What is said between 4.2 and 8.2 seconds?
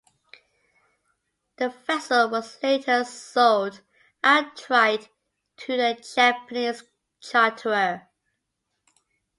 outright to the Japanese charterer.